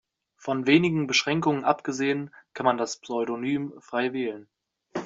[0.35, 4.47] Von wenigen Beschränkungen abgesehen kann man das Pseudonym frei wählen.